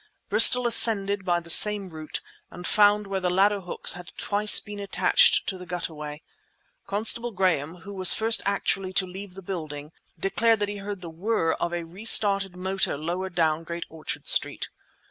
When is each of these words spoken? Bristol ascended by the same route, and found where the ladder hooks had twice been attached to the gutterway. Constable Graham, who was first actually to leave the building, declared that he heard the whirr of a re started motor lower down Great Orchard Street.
Bristol 0.29 0.65
ascended 0.65 1.23
by 1.25 1.39
the 1.41 1.51
same 1.51 1.89
route, 1.89 2.21
and 2.49 2.65
found 2.65 3.05
where 3.05 3.19
the 3.19 3.29
ladder 3.29 3.61
hooks 3.61 3.93
had 3.93 4.11
twice 4.17 4.59
been 4.59 4.79
attached 4.79 5.45
to 5.47 5.59
the 5.59 5.65
gutterway. 5.67 6.23
Constable 6.87 7.29
Graham, 7.29 7.81
who 7.85 7.93
was 7.93 8.15
first 8.15 8.41
actually 8.43 8.93
to 8.93 9.05
leave 9.05 9.35
the 9.35 9.43
building, 9.43 9.91
declared 10.19 10.59
that 10.61 10.69
he 10.69 10.77
heard 10.77 11.01
the 11.01 11.09
whirr 11.11 11.51
of 11.53 11.71
a 11.71 11.83
re 11.85 12.03
started 12.03 12.55
motor 12.55 12.97
lower 12.97 13.29
down 13.29 13.63
Great 13.63 13.85
Orchard 13.89 14.25
Street. 14.25 14.69